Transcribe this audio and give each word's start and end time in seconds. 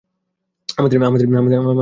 আমাদের 0.77 0.97
খেলা 0.99 1.51
শেষ। 1.53 1.77